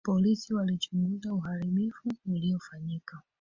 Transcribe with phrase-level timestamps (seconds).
[0.05, 3.21] Polisi walichunguza uharibifu uliofanyika